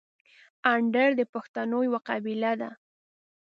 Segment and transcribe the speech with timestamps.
[0.73, 2.69] اندړ د پښتنو یوه قبیله ده.